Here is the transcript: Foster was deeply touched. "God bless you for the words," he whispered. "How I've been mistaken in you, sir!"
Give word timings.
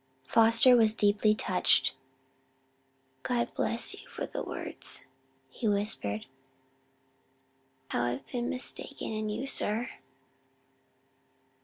Foster 0.25 0.75
was 0.75 0.95
deeply 0.95 1.35
touched. 1.35 1.93
"God 3.21 3.53
bless 3.53 3.93
you 3.93 4.09
for 4.09 4.25
the 4.25 4.41
words," 4.41 5.05
he 5.51 5.67
whispered. 5.67 6.25
"How 7.89 8.05
I've 8.05 8.25
been 8.25 8.49
mistaken 8.49 9.11
in 9.13 9.29
you, 9.29 9.45
sir!" 9.45 9.89